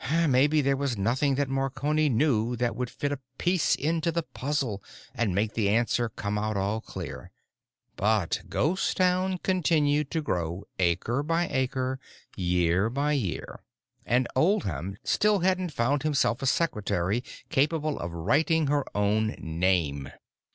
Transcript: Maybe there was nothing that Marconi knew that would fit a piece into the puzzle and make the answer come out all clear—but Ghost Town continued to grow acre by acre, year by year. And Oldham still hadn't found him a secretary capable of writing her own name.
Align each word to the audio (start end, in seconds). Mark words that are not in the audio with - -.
Maybe 0.27 0.61
there 0.61 0.75
was 0.75 0.97
nothing 0.97 1.35
that 1.35 1.47
Marconi 1.47 2.09
knew 2.09 2.55
that 2.55 2.75
would 2.75 2.89
fit 2.89 3.11
a 3.11 3.19
piece 3.37 3.75
into 3.75 4.11
the 4.11 4.23
puzzle 4.23 4.81
and 5.13 5.35
make 5.35 5.53
the 5.53 5.69
answer 5.69 6.09
come 6.09 6.39
out 6.39 6.57
all 6.57 6.81
clear—but 6.81 8.41
Ghost 8.49 8.97
Town 8.97 9.37
continued 9.43 10.09
to 10.09 10.23
grow 10.23 10.63
acre 10.79 11.21
by 11.21 11.47
acre, 11.49 11.99
year 12.35 12.89
by 12.89 13.11
year. 13.11 13.59
And 14.03 14.27
Oldham 14.35 14.97
still 15.03 15.41
hadn't 15.41 15.71
found 15.71 16.01
him 16.01 16.13
a 16.13 16.45
secretary 16.47 17.23
capable 17.49 17.99
of 17.99 18.11
writing 18.11 18.65
her 18.69 18.83
own 18.97 19.35
name. 19.37 20.09